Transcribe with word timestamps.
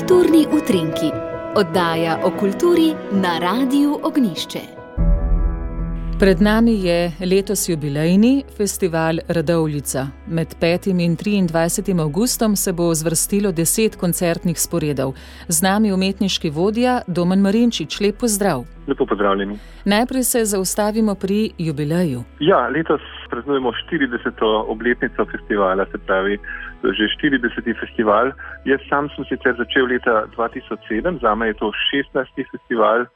Kulturni 0.00 0.46
utrinki, 0.52 1.10
oddaja 1.56 2.18
o 2.24 2.30
kulturi 2.40 2.94
na 3.12 3.38
Radiu 3.38 3.98
Ognišče. 4.02 4.60
Pred 6.20 6.40
nami 6.40 6.74
je 6.84 7.12
letos 7.30 7.68
jubilejni 7.68 8.44
festival 8.56 9.18
Radovljica. 9.28 10.06
Med 10.26 10.46
5. 10.60 10.88
in 11.04 11.16
23. 11.16 12.00
augustom 12.00 12.56
se 12.56 12.72
bo 12.72 12.94
zvrstilo 12.94 13.52
deset 13.52 13.96
koncertnih 13.96 14.60
sporedov. 14.60 15.12
Z 15.48 15.62
nami 15.62 15.92
umetniški 15.92 16.50
vodja 16.50 17.00
Domen 17.06 17.40
Marinčič, 17.40 18.00
lep 18.00 18.16
pozdrav. 18.20 18.64
Lepo 18.86 19.06
pozdravljeni. 19.06 19.58
Najprej 19.84 20.22
se 20.22 20.44
zaustavimo 20.44 21.14
pri 21.14 21.50
jubileju. 21.58 22.22
Ja, 22.40 22.68
letos 22.68 23.00
praznujemo 23.30 23.72
40. 23.72 24.64
obletnico 24.66 25.24
festivala, 25.32 25.86
se 25.92 25.98
pravi, 25.98 26.38
že 26.82 27.08
40. 27.20 27.76
festival. 27.76 28.32
Jaz 28.64 28.80
sam 28.88 29.08
sem 29.14 29.24
sicer 29.24 29.54
začel 29.56 29.86
leta 29.86 30.26
2007, 30.36 31.20
za 31.20 31.34
me 31.34 31.52
je 31.52 31.54
to 31.54 31.72
16. 31.92 32.14
festival 32.50 33.06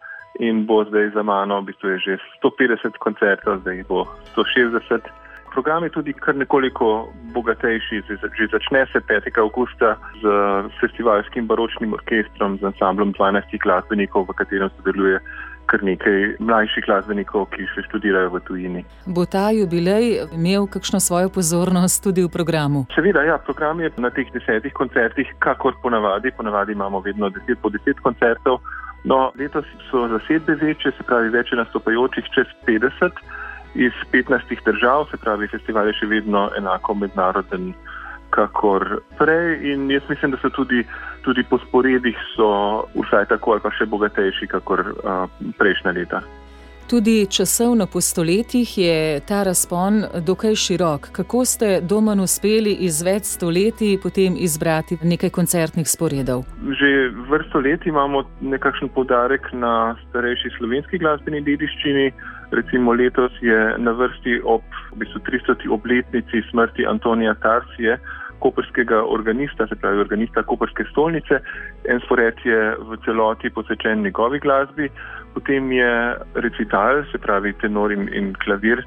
in 0.40 0.66
bo 0.66 0.84
zdaj 0.84 1.14
za 1.14 1.22
mano, 1.22 1.62
v 1.62 1.70
bistvu 1.70 1.88
je 1.94 1.98
že 1.98 2.14
150 2.42 2.98
koncertov, 2.98 3.62
zdaj 3.62 3.86
bo 3.88 4.04
160. 4.34 5.06
Program 5.54 5.86
je 5.86 5.90
tudi 5.94 6.12
kar 6.12 6.34
nekoliko 6.34 7.06
bogatejši, 7.30 8.02
že 8.10 8.46
začne 8.50 8.86
se 8.90 8.98
5. 8.98 9.38
augusta 9.38 9.94
z 10.18 10.26
festivalskim 10.82 11.46
baročnim 11.46 11.94
orkestrom, 11.94 12.58
z 12.58 12.66
ansamblom 12.74 13.14
12 13.14 13.54
glasbenikov, 13.62 14.26
v 14.26 14.34
katerem 14.34 14.70
sodeluje 14.76 15.22
kar 15.66 15.82
nekaj 15.82 16.36
mlajših 16.38 16.84
glasbenikov, 16.86 17.46
ki 17.54 17.66
še 17.72 17.84
študirajo 17.88 18.30
v 18.34 18.40
tujini. 18.48 18.82
Bo 19.06 19.24
ta 19.26 19.48
jubilej 19.54 20.28
imel 20.36 20.68
kakšno 20.70 21.00
svojo 21.00 21.32
pozornost 21.32 22.02
tudi 22.04 22.24
v 22.24 22.30
programu? 22.32 22.86
Seveda, 22.94 23.24
ja, 23.24 23.38
program 23.38 23.80
je 23.80 23.90
na 23.96 24.10
teh 24.10 24.28
desetih 24.34 24.72
koncertih, 24.72 25.28
kakor 25.38 25.76
ponavadi, 25.82 26.32
ponavadi 26.36 26.72
imamo 26.72 27.00
vedno 27.00 27.30
deset 27.30 27.60
po 27.62 27.72
deset 27.72 28.00
koncertov. 28.00 28.60
No, 29.04 29.32
letos 29.36 29.68
so 29.90 30.08
zasedbe 30.08 30.56
večje, 30.60 30.92
se 30.96 31.04
pravi, 31.04 31.28
več 31.28 31.52
nastopajočih 31.52 32.30
čez 32.32 32.48
50 32.66 33.20
iz 33.74 33.92
15 34.12 34.64
držav, 34.64 35.08
se 35.10 35.20
pravi, 35.20 35.48
festival 35.52 35.90
je 35.90 35.98
še 36.00 36.08
vedno 36.08 36.48
enako 36.56 36.94
mednaroden 36.94 37.74
kakor 38.34 39.00
prej 39.18 39.60
in 39.72 39.90
jaz 39.90 40.08
mislim, 40.08 40.32
da 40.34 40.40
so 40.42 40.50
tudi, 40.50 40.82
tudi 41.24 41.44
po 41.50 41.58
sporedih 41.58 42.16
so 42.36 42.48
vsaj 42.94 43.28
tako 43.32 43.56
ali 43.56 43.64
pa 43.64 43.72
še 43.74 43.86
bogatejši 43.86 44.50
kakor 44.52 44.80
uh, 44.92 45.26
prejšnja 45.58 45.92
leta. 45.96 46.22
Tudi 46.90 47.26
časovno 47.26 47.86
po 47.92 48.00
stoletjih 48.00 48.78
je 48.78 49.20
ta 49.28 49.42
razpon 49.42 50.02
dokaj 50.26 50.54
širok. 50.54 51.08
Kako 51.12 51.44
ste 51.44 51.80
doma 51.80 52.12
uspeli 52.22 52.74
iz 52.86 53.00
več 53.02 53.24
stoletij 53.24 53.96
potem 54.02 54.36
izbrati 54.36 54.98
nekaj 55.02 55.30
koncertnih 55.30 55.88
sporedov? 55.88 56.44
Že 56.80 56.90
vrsto 57.30 57.64
let 57.64 57.86
imamo 57.86 58.22
nekakšen 58.40 58.92
podarek 58.92 59.48
na 59.52 59.96
starejši 60.02 60.52
slovenski 60.58 61.00
glasbeni 61.00 61.40
dediščini. 61.40 62.12
Recimo 62.52 62.92
letos 62.92 63.32
je 63.40 63.60
na 63.78 63.96
vrsti 63.96 64.42
ob 64.44 64.62
v 64.92 65.00
bistvu 65.00 65.24
300. 65.24 65.70
obletnici 65.72 66.44
smrti 66.50 66.86
Antonija 66.86 67.34
Tarsije 67.34 67.96
koperskega 68.44 69.00
organista, 69.16 69.66
se 69.66 69.76
pravi 69.80 70.02
organista 70.04 70.42
Koperske 70.42 70.84
stolnice. 70.90 71.40
En 71.88 72.00
spored 72.04 72.40
je 72.44 72.60
v 72.88 72.98
celoti 73.04 73.50
posvečen 73.50 74.04
njegovi 74.04 74.40
glasbi, 74.44 74.90
potem 75.34 75.72
je 75.72 75.90
recital, 76.46 77.04
se 77.12 77.18
pravi 77.18 77.54
tenor 77.62 77.92
in, 77.92 78.08
in 78.12 78.34
klavir, 78.44 78.84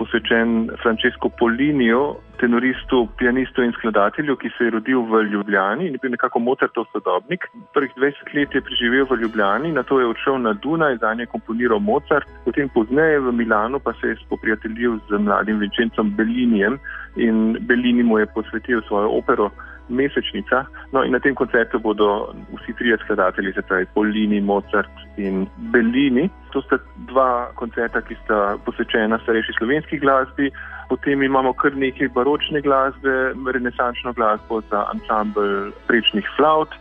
posvečen 0.00 0.70
Francesco 0.82 1.28
Poliniju, 1.28 2.16
tenoristu, 2.40 3.04
pianistu 3.20 3.62
in 3.62 3.72
skladatelju, 3.76 4.36
ki 4.40 4.48
se 4.56 4.64
je 4.64 4.74
rodil 4.76 5.02
v 5.10 5.22
Ljubljani 5.32 5.86
in 5.86 5.96
je 5.96 6.00
bil 6.02 6.14
nekako 6.16 6.40
Mozartov 6.40 6.86
sodobnik. 6.92 7.44
Prvih 7.76 7.92
20 7.96 8.32
let 8.36 8.54
je 8.56 8.64
preživel 8.64 9.04
v 9.10 9.20
Ljubljani, 9.22 9.72
na 9.76 9.82
to 9.82 10.00
je 10.00 10.08
odšel 10.08 10.40
na 10.40 10.52
Dunaj, 10.62 10.96
za 11.04 11.12
nje 11.14 11.26
komponiral 11.26 11.82
Mozart, 11.84 12.28
potem 12.44 12.72
pozneje 12.72 13.20
v 13.20 13.32
Milanu 13.32 13.80
pa 13.84 13.92
se 14.00 14.14
je 14.14 14.20
spoprijateljil 14.24 14.98
z 15.08 15.20
mladim 15.20 15.60
Vincencem 15.60 16.14
Bellinijem 16.16 16.80
in 17.16 17.58
Bellini 17.60 18.02
mu 18.02 18.18
je 18.18 18.32
posvetil 18.34 18.80
svojo 18.88 19.12
opero 19.20 19.50
mesečnica. 19.90 20.64
No, 20.92 21.04
in 21.04 21.12
na 21.12 21.18
tem 21.18 21.34
koncertu 21.34 21.78
bodo 21.78 22.32
vsi 22.54 22.74
trije 22.78 22.96
skladatelji, 23.04 23.52
se 23.52 23.62
pravi 23.62 23.86
Polini, 23.94 24.40
Mozart 24.40 24.90
in 25.16 25.46
Bellini. 25.72 26.30
To 26.52 26.62
sta 26.62 26.78
dva 27.10 27.50
koncerta, 27.54 28.02
ki 28.02 28.16
sta 28.24 28.56
posvečena 28.64 29.18
starejši 29.22 29.56
slovenski 29.58 29.98
glasbi. 29.98 30.50
Potem 30.88 31.22
imamo 31.22 31.52
kar 31.52 31.76
nekaj 31.76 32.08
baročne 32.14 32.60
glasbe, 32.60 33.34
renesančno 33.52 34.12
glasbo 34.12 34.60
za 34.70 34.86
ansambl 34.94 35.70
prečnih 35.86 36.26
flaut. 36.36 36.74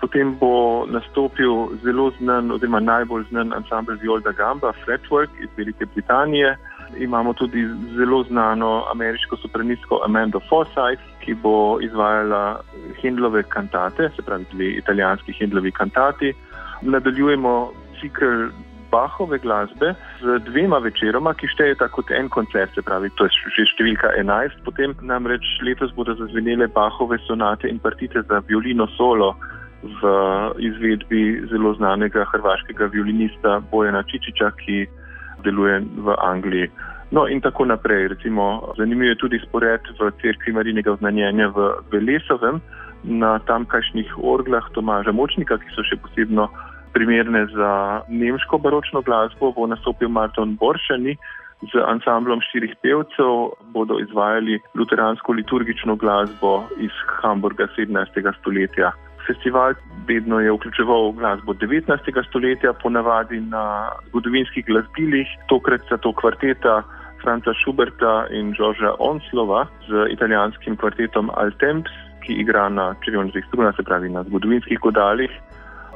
Potem 0.00 0.32
bo 0.40 0.86
nastopil 0.88 1.76
zelo 1.84 2.08
znan, 2.18 2.50
oziroma 2.50 2.80
najbolj 2.80 3.28
znan 3.28 3.52
ansambl 3.52 4.00
Violda 4.00 4.32
Gamba, 4.32 4.72
Fretwork 4.84 5.28
iz 5.40 5.48
Velike 5.56 5.86
Britanije 5.94 6.56
imamo 6.98 7.32
tudi 7.32 7.66
zelo 7.96 8.22
znano 8.22 8.84
ameriško 8.92 9.36
sopranistko 9.36 10.00
Amanda 10.04 10.38
Forsyth, 10.50 11.02
ki 11.24 11.34
bo 11.34 11.78
izvajala 11.80 12.60
Hindlove 13.02 13.42
kantate, 13.42 14.10
se 14.16 14.22
pravi 14.22 14.44
dve 14.52 14.70
italijanski 14.70 15.32
Hindlovi 15.32 15.72
kantati. 15.72 16.32
Nadaljujemo 16.82 17.72
cikl 18.00 18.50
Bahove 18.90 19.38
glasbe 19.38 19.94
z 20.20 20.38
dvema 20.44 20.78
večeroma, 20.78 21.34
ki 21.34 21.46
štejeta 21.46 21.88
kot 21.88 22.10
en 22.10 22.28
koncert, 22.28 22.74
se 22.74 22.82
pravi, 22.82 23.10
to 23.14 23.24
je 23.24 23.30
že 23.56 23.66
številka 23.74 24.10
11. 24.18 24.64
Potem 24.66 24.96
namreč 25.02 25.46
letos 25.62 25.94
bodo 25.94 26.16
zazvenele 26.18 26.66
Bahove 26.74 27.20
sonate 27.26 27.70
in 27.70 27.78
partite 27.78 28.22
za 28.22 28.42
violino 28.48 28.88
solo 28.96 29.36
v 29.82 30.10
izvedbi 30.58 31.46
zelo 31.52 31.74
znanega 31.78 32.26
hrvaškega 32.32 32.90
violinista 32.92 33.60
Bojana 33.70 34.02
Čičiča, 34.02 34.50
ki 34.58 34.88
deluje 35.44 35.80
v 35.80 36.16
Angliji. 36.22 36.70
No, 37.10 37.26
in 37.26 37.40
tako 37.40 37.64
naprej. 37.64 38.08
Recimo, 38.14 38.72
zanimiv 38.78 39.08
je 39.08 39.18
tudi 39.18 39.38
spored 39.42 39.82
v 39.98 40.10
crkvi 40.22 40.52
Marinega 40.54 40.92
oznanjenja 40.92 41.50
v 41.50 41.74
Velesovem 41.90 42.60
na 43.02 43.38
tamkajšnjih 43.48 44.14
orglah 44.22 44.64
Tomaža 44.74 45.12
Močnika, 45.12 45.58
ki 45.58 45.74
so 45.74 45.82
še 45.82 45.98
posebno 45.98 46.46
primerne 46.94 47.46
za 47.50 48.02
nemško 48.08 48.58
baročno 48.62 49.02
glasbo. 49.02 49.50
Bo 49.52 49.66
nastopil 49.66 50.08
Martin 50.08 50.54
Boršani 50.54 51.16
z 51.66 51.82
ansamblom 51.82 52.40
štirih 52.40 52.78
pevcev, 52.80 53.58
bodo 53.74 53.98
izvajali 54.00 54.60
luteransko 54.78 55.32
liturgično 55.32 55.96
glasbo 55.96 56.64
iz 56.78 56.94
Hamburga 57.20 57.66
17. 57.76 58.22
stoletja 58.40 58.94
festival 59.26 59.74
vedno 60.08 60.40
je 60.40 60.52
vključeval 60.52 61.12
glasbo 61.12 61.52
19. 61.52 62.28
stoletja, 62.28 62.72
ponavadi 62.72 63.40
na 63.40 63.90
zgodovinskih 64.08 64.66
glasbilih, 64.66 65.28
tokrat 65.48 65.80
za 65.90 65.96
to 65.96 66.12
kvarteta 66.12 66.82
Franca 67.22 67.52
Schuberta 67.62 68.26
in 68.30 68.54
Žorža 68.54 68.94
Onslova 68.98 69.66
z 69.88 70.12
italijanskim 70.12 70.76
kvartetom 70.76 71.30
Altemps, 71.34 71.90
ki 72.24 72.32
igra 72.32 72.68
na 72.68 72.94
črvonskih 73.04 73.44
strunah, 73.48 73.76
se 73.76 73.82
pravi 73.82 74.08
na 74.08 74.22
zgodovinskih 74.22 74.78
godalih. 74.78 75.30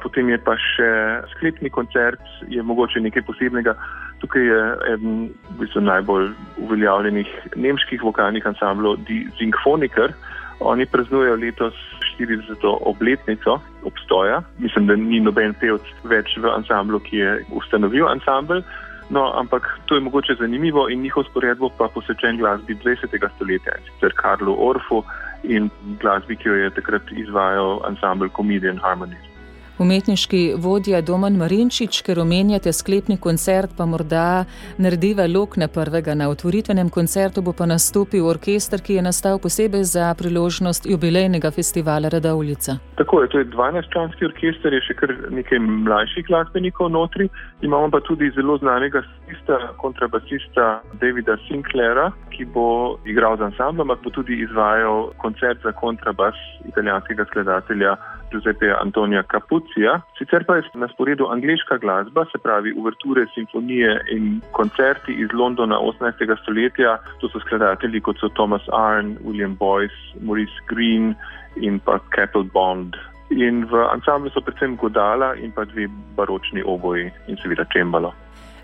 Potem 0.03 0.29
je 0.29 0.37
pa 0.37 0.53
še 0.53 0.89
sklepni 1.33 1.69
koncert, 1.69 2.21
je 2.47 2.61
mogoče 2.61 3.01
nekaj 3.01 3.25
posebnega. 3.25 3.73
Tukaj 4.21 4.43
je 4.45 4.61
eden 4.93 5.15
v 5.49 5.57
bistvu 5.63 5.81
najbolj 5.81 6.29
uveljavljenih 6.61 7.31
nemških 7.55 8.03
vokalnih 8.05 8.45
ansamblov, 8.45 9.01
Die 9.09 9.25
Symphoniker. 9.39 10.13
Oni 10.59 10.85
praznujejo 10.85 11.39
letos 11.41 11.73
40. 12.17 12.65
obletnico 12.81 13.59
obstoja. 13.83 14.41
Mislim, 14.57 14.87
da 14.87 14.95
ni 14.95 15.19
noben 15.19 15.53
pevc 15.59 15.81
več 16.03 16.37
v 16.37 16.51
ansamblu, 16.51 16.99
ki 16.99 17.17
je 17.17 17.37
ustanovil 17.51 18.07
ansambl. 18.07 18.63
No, 19.09 19.27
ampak 19.37 19.67
to 19.85 19.95
je 19.95 20.01
mogoče 20.01 20.35
zanimivo 20.39 20.87
in 20.89 21.01
njihov 21.01 21.27
sporedbo 21.29 21.69
pa 21.77 21.87
posvečen 21.93 22.37
glasbi 22.37 22.75
20. 22.75 23.13
stoletja, 23.35 23.77
sicer 23.85 24.15
Karlu 24.17 24.55
Orfu 24.57 25.03
in 25.43 25.69
glasbi, 26.01 26.35
ki 26.35 26.49
jo 26.49 26.55
je 26.55 26.73
takrat 26.73 27.11
izvajal 27.11 27.83
ansambl 27.85 28.33
Comedian 28.33 28.81
Harmonies. 28.81 29.34
Umetniški 29.79 30.53
vodja 30.55 31.01
Domen 31.03 31.35
Marinčič, 31.35 31.97
ker 32.07 32.21
omenjate 32.23 32.71
sklepni 32.71 33.17
koncert, 33.19 33.73
pa 33.75 33.83
morda 33.83 34.45
narediva 34.79 35.25
lok 35.27 35.57
na 35.59 35.67
prvega. 35.67 36.15
Na 36.15 36.29
otvoritvenem 36.31 36.87
koncertu 36.89 37.43
bo 37.43 37.51
pa 37.51 37.67
nastopil 37.67 38.23
orkester, 38.23 38.79
ki 38.79 38.95
je 38.95 39.03
nastal 39.03 39.35
posebej 39.43 39.83
za 39.83 40.13
priložnost 40.15 40.87
jubilejnega 40.87 41.51
festivala 41.51 42.07
Radovljica. 42.07 42.77
Tako 42.95 43.21
je, 43.21 43.29
to 43.29 43.39
je 43.43 43.49
12-članski 43.51 44.29
orkester, 44.29 44.73
je 44.73 44.81
še 44.87 44.95
kar 44.95 45.11
nekaj 45.35 45.59
mlajših 45.59 46.29
glasbenikov 46.31 46.93
notri. 46.95 47.27
Imamo 47.61 47.91
pa 47.91 47.99
tudi 48.07 48.31
zelo 48.31 48.55
znanega 48.63 49.03
stista, 49.09 49.59
kontrabasista 49.83 50.79
Davida 51.03 51.35
Sinclaira, 51.49 52.13
ki 52.31 52.47
bo 52.55 52.95
igral 53.03 53.35
z 53.43 53.51
ansamblom, 53.51 53.89
ampak 53.91 54.07
bo 54.07 54.15
tudi 54.21 54.39
izvajal 54.47 55.11
koncert 55.19 55.59
za 55.67 55.75
kontrabas 55.75 56.39
italijanskega 56.63 57.27
skladatelja. 57.27 57.97
Giuseppe 58.31 58.73
Antonija 58.81 59.23
Capucija. 59.23 60.01
Sicer 60.17 60.45
pa 60.47 60.55
je 60.55 60.63
na 60.73 60.87
sporedu 60.87 61.27
angliška 61.31 61.77
glasba, 61.77 62.25
se 62.31 62.37
pravi 62.43 62.73
uverture, 62.77 63.25
simfonije 63.33 64.01
in 64.11 64.41
koncerti 64.51 65.13
iz 65.13 65.29
Londona 65.33 65.79
18. 65.79 66.41
stoletja. 66.41 66.97
To 67.21 67.29
so 67.29 67.39
skladatelji 67.39 68.01
kot 68.01 68.19
so 68.19 68.29
Thomas 68.29 68.61
Arne, 68.73 69.15
William 69.25 69.57
Boyce, 69.57 69.99
Maurice 70.21 70.59
Green 70.67 71.15
in 71.55 71.79
pa 71.79 71.99
Kettle 72.15 72.43
Bond. 72.53 72.95
In 73.29 73.65
v 73.65 73.87
ansamblu 73.89 74.29
so 74.29 74.41
predvsem 74.41 74.75
godala 74.77 75.33
in 75.35 75.51
pa 75.51 75.65
dve 75.65 75.87
baročni 76.17 76.61
oboji 76.65 77.09
in 77.27 77.37
seveda 77.41 77.65
čembalo. 77.73 78.13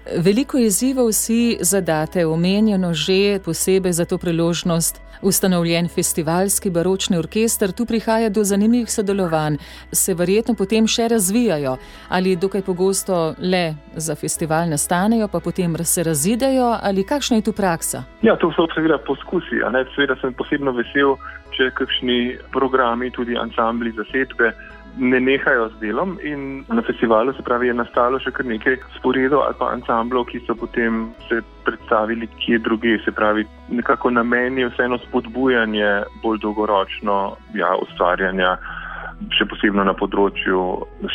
Veliko 0.05 0.57
izzivov 0.57 1.11
si 1.11 1.57
zadate, 1.61 2.25
omenjeno 2.25 2.93
že 2.93 3.39
posebej 3.45 3.93
za 3.93 4.05
to 4.05 4.17
priložnost. 4.17 5.01
Ustanovljen 5.21 5.87
festivalski 5.87 6.69
baročni 6.69 7.17
orkester, 7.17 7.71
tu 7.71 7.85
prihaja 7.85 8.29
do 8.29 8.43
zanimivih 8.43 8.91
sodelovanj, 8.91 9.57
se 9.91 10.13
verjetno 10.13 10.55
potem 10.57 10.87
še 10.87 11.07
razvijajo 11.07 11.77
ali 12.09 12.35
dokaj 12.35 12.61
pogosto 12.61 13.35
le 13.37 13.75
za 13.95 14.15
festival 14.15 14.69
nastanejo, 14.69 15.27
pa 15.27 15.39
potem 15.39 15.77
se 15.85 16.03
razidejo 16.03 16.77
ali 16.81 17.03
kakšna 17.03 17.37
je 17.37 17.41
tu 17.41 17.53
praksa? 17.53 18.03
Ja, 18.21 18.35
to 18.35 18.49
so 18.57 18.65
seveda 18.73 18.97
poskusi. 18.97 19.61
Seveda 19.95 20.15
sem 20.21 20.33
posebno 20.33 20.73
vesel, 20.73 21.13
če 21.53 21.69
kakšni 21.77 22.37
programi, 22.51 23.11
tudi 23.11 23.37
ansambli, 23.37 23.93
zasedbe 23.93 24.55
ne 24.97 25.19
nehajo 25.19 25.69
z 25.69 25.79
delom 25.79 26.17
in 26.23 26.65
na 26.67 26.81
festivalu 26.81 27.33
se 27.33 27.43
pravi, 27.43 27.67
je 27.67 27.73
nastalo 27.73 28.19
še 28.19 28.31
kar 28.35 28.45
nekaj 28.45 28.77
sporedov 28.97 29.45
ali 29.45 29.55
pa 29.59 29.71
ansamblov, 29.71 30.27
ki 30.31 30.43
so 30.47 30.55
potem 30.55 31.07
se 31.29 31.41
predstavili 31.65 32.27
kje 32.41 32.59
druge, 32.59 32.97
se 33.05 33.11
pravi, 33.11 33.45
nekako 33.69 34.11
namen 34.11 34.57
je 34.57 34.69
vseeno 34.73 34.99
spodbujanje 35.07 35.91
bolj 36.23 36.41
dolgoročno 36.43 37.17
ja, 37.55 37.75
ustvarjanja 37.81 38.57
še 39.35 39.45
posebno 39.49 39.83
na 39.85 39.93
področju 39.97 40.61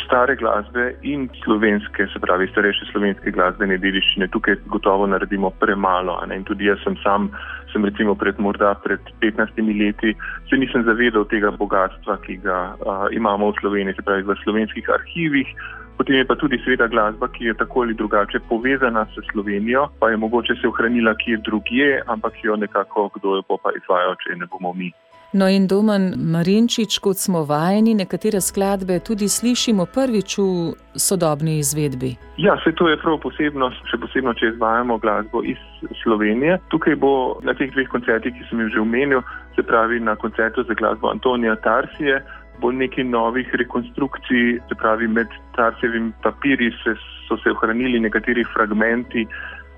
stare 0.05 0.37
glasbe 0.39 0.89
in 1.07 1.27
slovenske, 1.43 2.07
se 2.13 2.21
pravi, 2.23 2.47
starejše 2.51 2.89
slovenske 2.91 3.33
glasbene 3.35 3.77
dediščine. 3.81 4.29
Tukaj 4.33 4.59
gotovo 4.71 5.07
naredimo 5.09 5.51
premalo. 5.61 6.17
In 6.33 6.45
tudi 6.47 6.69
jaz 6.69 6.79
sem 6.85 6.97
sam, 7.03 7.29
sem 7.73 7.85
recimo 7.85 8.15
pred 8.15 8.39
morda 8.39 8.73
pred 8.83 9.01
15 9.23 9.59
leti, 9.79 10.15
se 10.49 10.59
nisem 10.59 10.85
zavedal 10.87 11.27
tega 11.31 11.51
bogatstva, 11.51 12.19
ki 12.23 12.39
ga 12.45 12.59
a, 12.77 12.95
imamo 13.15 13.51
v 13.51 13.59
Sloveniji, 13.61 13.97
se 13.97 14.07
pravi 14.07 14.27
v 14.27 14.37
slovenskih 14.43 14.87
arhivih. 14.99 15.51
Potem 15.97 16.21
je 16.21 16.27
pa 16.29 16.37
tudi 16.37 16.61
seveda 16.61 16.85
glasba, 16.87 17.27
ki 17.33 17.49
je 17.49 17.57
tako 17.57 17.81
ali 17.81 17.97
drugače 17.97 18.39
povezana 18.49 19.07
s 19.09 19.17
Slovenijo, 19.31 19.87
pa 19.99 20.13
je 20.13 20.21
mogoče 20.21 20.55
se 20.61 20.69
ohranila 20.69 21.15
kje 21.17 21.41
drugje, 21.41 22.03
ampak 22.05 22.37
jo 22.43 22.55
nekako 22.55 23.09
kdo 23.17 23.41
jo 23.41 23.43
bo 23.49 23.57
pa 23.57 23.73
izvajal, 23.73 24.13
če 24.21 24.37
ne 24.37 24.45
bomo 24.45 24.73
mi. 24.77 24.93
No 25.33 25.49
in 25.49 25.67
Domen 25.67 26.13
Marinčič, 26.31 26.99
kot 27.03 27.19
smo 27.19 27.41
vajeni, 27.43 27.93
nekatere 27.99 28.39
skladbe 28.41 28.99
tudi 29.03 29.27
slišimo 29.27 29.85
prvič 29.85 30.37
v 30.37 30.71
sodobni 30.95 31.57
izvedbi. 31.59 32.13
Ja, 32.37 32.55
se 32.63 32.71
to 32.71 32.87
je 32.87 32.95
prav 33.01 33.19
posebno, 33.19 33.67
še 33.91 33.99
posebno, 33.99 34.31
če 34.39 34.53
izvajamo 34.53 34.97
glasbo 35.03 35.43
iz 35.43 35.59
Slovenije. 36.03 36.61
Tukaj 36.71 36.95
bo 36.95 37.11
na 37.43 37.51
teh 37.59 37.73
dveh 37.75 37.91
koncertih, 37.91 38.31
ki 38.31 38.47
sem 38.47 38.63
jih 38.63 38.71
že 38.77 38.79
omenil, 38.79 39.21
se 39.55 39.67
pravi 39.67 39.99
na 39.99 40.15
koncertu 40.15 40.63
za 40.63 40.79
glasbo 40.79 41.11
Antonija 41.11 41.57
Tarsije, 41.59 42.21
bo 42.63 42.71
nekaj 42.71 43.03
novih 43.03 43.51
rekonstrukcij, 43.51 44.61
se 44.69 44.79
pravi 44.79 45.11
med 45.11 45.27
Tarsjevim 45.59 46.13
papiri 46.23 46.71
se, 46.83 46.95
so 47.27 47.35
se 47.43 47.51
ohranili 47.51 47.99
nekateri 47.99 48.47
fragmenti 48.55 49.27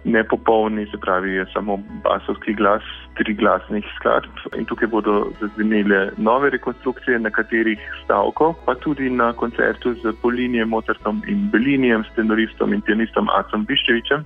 nepopolni, 0.03 0.85
se 0.91 0.97
pravi, 0.97 1.31
je 1.31 1.45
samo 1.53 1.79
basovski 2.03 2.53
glas, 2.53 2.83
tri 3.17 3.33
glasnih 3.33 3.85
skladb. 3.95 4.31
In 4.57 4.65
tukaj 4.65 4.87
bodo 4.87 5.31
zazvenile 5.41 6.09
nove 6.17 6.49
rekonstrukcije 6.49 7.19
nekaterih 7.19 7.79
stavkov, 8.03 8.53
pa 8.65 8.75
tudi 8.75 9.09
na 9.09 9.33
koncertu 9.33 9.93
z 9.93 10.13
Polinijem, 10.21 10.69
Mozartom 10.69 11.21
in 11.27 11.49
Belinijem, 11.51 12.03
s 12.03 12.15
tenoristom 12.15 12.73
in 12.73 12.81
pianistom 12.81 13.29
Acom 13.29 13.65
Biščevičem. 13.65 14.23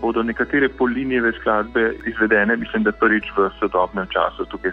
Bodo 0.00 0.22
nekatere 0.22 0.68
polinijeve 0.68 1.32
skladbe 1.32 1.92
izvedene, 2.06 2.56
mislim, 2.56 2.82
da 2.82 2.92
prvič 2.92 3.24
v 3.36 3.50
sodobnem 3.58 4.06
času. 4.08 4.46
Tukaj 4.48 4.72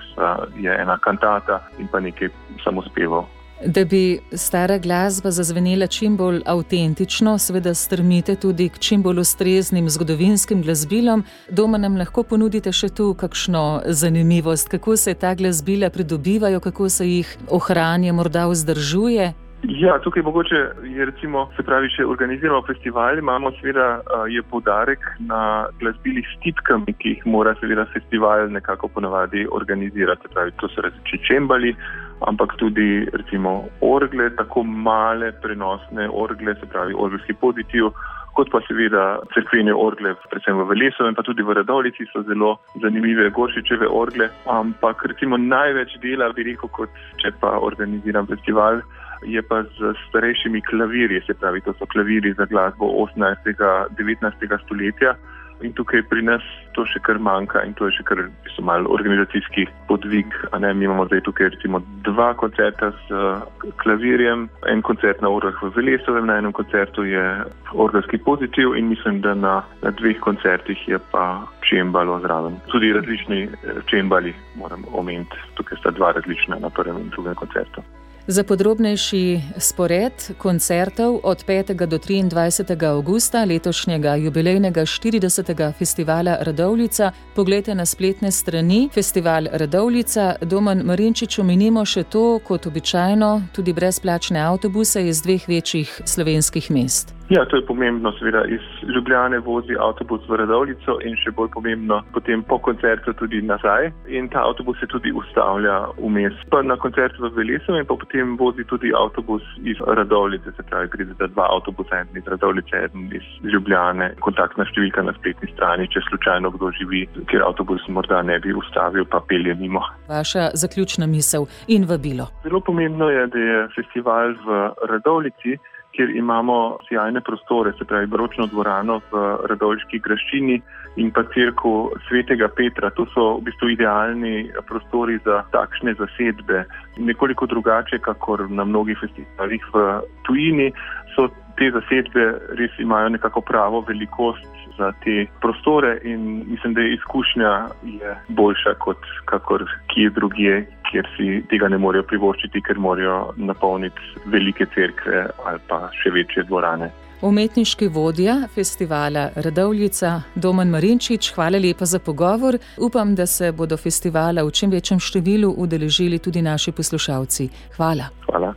je 0.55 0.77
ena 0.81 0.97
kantata 0.97 1.59
in 1.79 1.87
pa 1.91 1.99
nekaj 1.99 2.29
samospevov. 2.63 3.36
Da 3.65 3.85
bi 3.85 4.19
stara 4.31 4.77
glasba 4.77 5.31
zazvenela 5.31 5.87
čim 5.87 6.17
bolj 6.17 6.41
avtentično, 6.45 7.37
seveda 7.37 7.73
strmite 7.73 8.35
tudi 8.35 8.69
k 8.69 8.79
čim 8.79 9.01
bolj 9.01 9.19
ustreznim 9.19 9.89
zgodovinskim 9.89 10.61
glasbilom, 10.61 11.23
doma 11.49 11.77
nam 11.77 11.97
lahko 11.97 12.23
ponudite 12.23 12.71
še 12.71 12.91
tu 12.93 13.15
kakšno 13.17 13.81
zanimivost, 13.87 14.69
kako 14.69 14.95
se 14.97 15.13
ta 15.13 15.33
glasbila 15.35 15.89
pridobivajo, 15.89 16.59
kako 16.59 16.89
se 16.89 17.09
jih 17.09 17.33
ohranja, 17.49 18.13
morda 18.13 18.45
vzdržuje. 18.45 19.33
Ja, 19.63 19.99
tukaj 19.99 20.21
mogoče 20.23 20.55
je 20.83 21.05
recimo, 21.05 21.47
se 21.55 21.63
pravi, 21.65 21.89
če 21.89 22.05
organiziramo 22.05 22.61
festival, 22.67 23.17
imamo 23.17 23.51
seveda 23.57 23.87
je 24.29 24.43
podarek 24.51 25.01
na 25.19 25.65
glasbilih 25.79 26.27
s 26.29 26.37
tipkami, 26.43 26.93
ki 26.93 27.15
jih 27.15 27.25
mora 27.25 27.55
seveda 27.59 27.87
festival 27.93 28.51
nekako 28.53 28.87
ponavadi 28.87 29.47
organizirati. 29.51 30.29
Pravi, 30.33 30.53
to 30.61 30.69
so 30.69 30.85
različni 30.85 31.19
čembali, 31.25 31.73
ampak 32.21 32.57
tudi 32.57 33.05
recimo 33.13 33.67
orgle, 33.81 34.29
tako 34.35 34.63
male 34.63 35.31
prenosne 35.31 36.09
orgle, 36.09 36.55
se 36.59 36.65
pravi 36.65 36.93
orgelski 36.97 37.33
pozitiv, 37.33 37.91
kot 38.37 38.51
pa 38.53 38.61
seveda 38.67 39.03
crkvene 39.33 39.73
orgle, 39.73 40.13
predvsem 40.29 40.57
v 40.61 40.67
Velesu 40.69 41.07
in 41.09 41.17
pa 41.17 41.25
tudi 41.25 41.45
v 41.45 41.57
Radovlici 41.57 42.05
so 42.11 42.21
zelo 42.29 42.57
zanimive 42.81 43.29
Goršičeve 43.33 43.89
orgle, 43.89 44.29
ampak 44.45 45.05
recimo 45.09 45.37
največ 45.41 45.97
dela 46.03 46.29
bi 46.33 46.45
rekel, 46.49 46.69
kot 46.69 47.01
če 47.21 47.33
pa 47.41 47.57
organiziram 47.69 48.29
festival. 48.29 48.81
Je 49.25 49.41
pa 49.41 49.63
z 49.65 49.95
starejšimi 50.07 50.61
klavirji, 50.61 51.23
se 51.25 51.33
pravi, 51.33 51.63
to 51.65 51.73
so 51.79 51.87
klaviri 51.89 52.35
za 52.37 52.45
glasbo 52.45 52.85
18. 52.85 53.49
in 53.49 53.57
19. 53.97 54.59
stoletja. 54.65 55.15
In 55.65 55.73
tukaj 55.73 56.03
pri 56.09 56.21
nas 56.21 56.43
to 56.77 56.85
še 56.85 56.99
kar 57.05 57.17
manjka 57.17 57.63
in 57.65 57.73
to 57.77 57.87
je 57.89 57.97
še 57.97 58.03
kar 58.05 58.21
malo 58.61 58.91
organizacijski 58.93 59.65
podvig. 59.89 60.29
Mi 60.53 60.85
imamo 60.85 61.07
zdaj 61.09 61.23
tukaj 61.25 61.49
recimo 61.55 61.81
dva 62.05 62.33
koncerta 62.37 62.91
s 62.93 63.09
uh, 63.09 63.41
klavirjem, 63.81 64.45
en 64.69 64.81
koncert 64.85 65.21
na 65.25 65.31
urah 65.33 65.57
v 65.63 65.71
Velesovem, 65.75 66.29
na 66.29 66.37
enem 66.37 66.53
koncertu 66.53 67.07
je 67.07 67.25
organski 67.73 68.21
pozitiv 68.21 68.77
in 68.77 68.91
mislim, 68.93 69.21
da 69.25 69.33
na, 69.33 69.55
na 69.81 69.91
dveh 69.97 70.19
koncertih 70.21 70.87
je 70.87 71.01
pa 71.11 71.47
čembalo 71.65 72.19
zraven. 72.21 72.61
Tudi 72.71 72.93
različni 72.93 73.43
eh, 73.49 73.81
čembali 73.89 74.35
moram 74.55 74.85
omeniti. 74.93 75.41
Tukaj 75.57 75.81
sta 75.81 75.91
dva 75.91 76.13
različna 76.19 76.61
na 76.61 76.69
prvem 76.69 77.01
in 77.01 77.09
drugem 77.15 77.35
koncertu. 77.35 77.81
Za 78.27 78.43
podrobnejši 78.43 79.41
spored 79.57 80.11
koncertov 80.37 81.19
od 81.23 81.45
5. 81.47 81.87
do 81.87 81.97
23. 81.97 82.87
augusta 82.87 83.43
letošnjega 83.43 84.15
jubilejnega 84.15 84.81
40. 84.81 85.73
festivala 85.73 86.37
Radovlica 86.41 87.11
poglejte 87.35 87.75
na 87.75 87.85
spletne 87.85 88.31
strani 88.31 88.89
Festival 88.93 89.47
Radovlica. 89.51 90.35
Domen 90.41 90.83
Marinčič 90.83 91.39
omenimo 91.39 91.85
še 91.85 92.03
to, 92.03 92.39
kot 92.43 92.67
običajno, 92.67 93.47
tudi 93.55 93.73
brezplačne 93.73 94.43
avtobuse 94.43 95.07
iz 95.07 95.21
dveh 95.21 95.47
večjih 95.47 96.01
slovenskih 96.05 96.71
mest. 96.71 97.16
Ja, 97.29 97.45
to 97.45 97.55
je 97.55 97.65
pomembno, 97.65 98.11
seveda 98.11 98.45
iz 98.45 98.59
Ljubljane 98.95 99.39
vozi 99.39 99.75
avtobus 99.79 100.21
v 100.29 100.37
Radovlico 100.39 100.93
in 101.03 101.17
še 101.19 101.33
bolj 101.35 101.49
pomembno, 101.51 101.99
potem 102.15 102.39
po 102.47 102.55
koncertu 102.63 103.11
tudi 103.19 103.41
nazaj. 103.43 103.89
In 104.07 104.29
ta 104.31 104.45
avtobus 104.47 104.79
se 104.79 104.87
tudi 104.87 105.11
ustavlja 105.11 105.75
vmes. 105.99 106.37
Pa 106.53 106.61
na 106.63 106.77
koncertu 106.79 107.25
v 107.25 107.33
Velesu 107.35 107.75
in 107.75 107.83
pa 107.89 107.99
potem 107.99 108.37
vozi 108.39 108.63
tudi 108.71 108.93
avtobus 108.95 109.43
iz 109.67 109.75
Radovlice, 109.99 110.55
se 110.55 110.67
pravi, 110.71 110.87
gre 110.95 111.09
za 111.11 111.27
dva 111.27 111.51
avtobusa, 111.51 111.99
en 111.99 112.15
iz 112.15 112.31
Radovlice, 112.31 112.87
en 112.87 113.11
iz 113.19 113.27
Ljubljane. 113.43 114.13
Kontaktna 114.23 114.63
številka 114.71 115.03
na 115.03 115.11
spletni 115.19 115.51
strani, 115.51 115.91
če 115.91 116.07
slučajno 116.07 116.55
kdo 116.55 116.71
živi, 116.79 117.03
kjer 117.27 117.43
avtobus 117.43 117.83
morda 117.91 118.23
ne 118.23 118.39
bi 118.39 118.55
ustavil, 118.55 119.03
pa 119.03 119.19
pelje 119.27 119.59
mimo. 119.59 119.83
Vaša 120.07 120.53
zaključna 120.55 121.11
misel 121.11 121.51
in 121.67 121.91
vabilo. 121.91 122.31
Zelo 122.47 122.63
pomembno 122.63 123.11
je, 123.11 123.27
da 123.35 123.49
je 123.51 123.63
festival 123.75 124.39
v 124.47 124.67
Radovlici 124.87 125.59
kjer 125.97 126.13
imamo 126.15 126.77
sjajne 126.87 127.21
prostore, 127.21 127.73
se 127.77 127.85
pravi 127.85 128.07
Bročno 128.07 128.45
dvorano 128.47 128.99
v 129.11 129.21
Radovški 129.49 129.99
graščini 130.05 130.61
in 131.01 131.09
pa 131.11 131.23
crkvu 131.33 131.73
svetega 132.07 132.47
Petra. 132.57 132.91
To 132.97 133.05
so 133.13 133.25
v 133.37 133.47
bistvu 133.49 133.71
idealni 133.73 134.35
prostori 134.69 135.17
za 135.25 135.41
takšne 135.53 135.95
zasedbe. 135.97 136.63
Nekoliko 137.09 137.49
drugače, 137.49 137.99
kakor 138.05 138.45
na 138.49 138.65
mnogih 138.65 138.97
festivalih 139.01 139.65
v 139.73 139.87
tujini, 140.29 140.69
so 141.17 141.27
te 141.57 141.71
zasedbe 141.73 142.25
res 142.59 142.77
imajo 142.79 143.09
nekako 143.09 143.41
pravo 143.41 143.81
velikost 143.87 144.45
za 144.77 144.91
te 145.03 145.25
prostore 145.41 145.99
in 146.03 146.43
mislim, 146.47 146.73
da 146.73 146.81
je 146.81 146.93
izkušnja 146.93 147.67
je 147.83 148.15
boljša 148.27 148.73
kot 148.73 148.97
kakor 149.25 149.65
kje 149.93 150.09
drugje, 150.09 150.65
kjer 150.91 151.07
si 151.17 151.41
tega 151.49 151.67
ne 151.67 151.77
morejo 151.77 152.03
privoščiti, 152.03 152.61
ker 152.61 152.77
morajo 152.79 153.33
napolniti 153.35 154.01
velike 154.25 154.69
cerkve 154.75 155.25
ali 155.45 155.59
pa 155.67 155.89
še 156.03 156.13
večje 156.13 156.43
dvorane. 156.43 156.91
Umetniški 157.21 157.87
vodja 157.87 158.35
festivala 158.53 159.29
Radovljica 159.35 160.21
Domen 160.35 160.69
Marinčič, 160.69 161.31
hvala 161.33 161.57
lepa 161.57 161.85
za 161.85 161.99
pogovor. 161.99 162.59
Upam, 162.77 163.15
da 163.15 163.25
se 163.25 163.51
bodo 163.51 163.77
festivala 163.77 164.45
v 164.45 164.53
čim 164.53 164.69
večjem 164.69 165.01
številu 165.01 165.49
udeležili 165.57 166.19
tudi 166.19 166.45
naši 166.45 166.71
poslušalci. 166.71 167.49
Hvala. 167.77 168.13
Hvala. 168.29 168.53